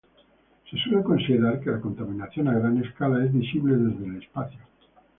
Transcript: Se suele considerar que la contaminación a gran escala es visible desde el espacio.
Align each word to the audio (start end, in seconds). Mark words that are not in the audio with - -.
Se 0.67 0.77
suele 0.77 1.03
considerar 1.03 1.59
que 1.59 1.69
la 1.69 1.79
contaminación 1.79 2.47
a 2.47 2.57
gran 2.57 2.83
escala 2.83 3.23
es 3.23 3.31
visible 3.31 3.75
desde 3.77 4.07
el 4.07 4.23
espacio. 4.23 4.57